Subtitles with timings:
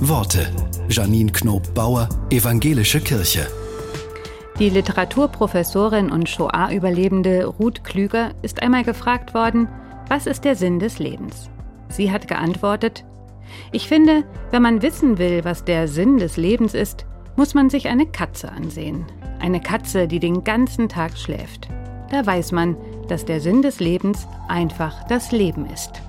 [0.00, 0.46] Worte.
[0.88, 3.48] Janine Knob-Bauer, Evangelische Kirche.
[4.60, 9.66] Die Literaturprofessorin und Shoah-Überlebende Ruth Klüger ist einmal gefragt worden,
[10.08, 11.50] was ist der Sinn des Lebens?
[11.88, 13.04] Sie hat geantwortet,
[13.72, 17.04] ich finde, wenn man wissen will, was der Sinn des Lebens ist,
[17.36, 19.04] muss man sich eine Katze ansehen.
[19.40, 21.68] Eine Katze, die den ganzen Tag schläft.
[22.10, 22.76] Da weiß man,
[23.08, 26.02] dass der Sinn des Lebens einfach das Leben ist.